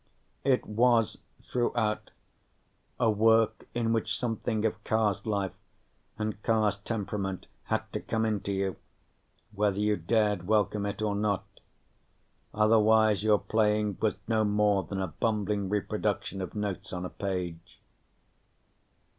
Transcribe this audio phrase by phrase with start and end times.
[0.43, 2.09] It was, throughout,
[2.99, 5.53] a work in which something of Carr's life
[6.17, 8.77] and Carr's temperament had to come into you,
[9.51, 11.43] whether you dared welcome it or not;
[12.51, 17.79] otherwise, your playing was no more than a bumbling reproduction of notes on a page.